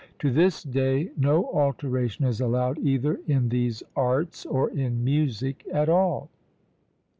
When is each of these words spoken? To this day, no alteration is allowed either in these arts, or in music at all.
To 0.17 0.31
this 0.31 0.63
day, 0.63 1.11
no 1.15 1.51
alteration 1.53 2.25
is 2.25 2.41
allowed 2.41 2.79
either 2.79 3.19
in 3.27 3.49
these 3.49 3.83
arts, 3.95 4.47
or 4.47 4.67
in 4.71 5.03
music 5.03 5.63
at 5.71 5.89
all. 5.89 6.31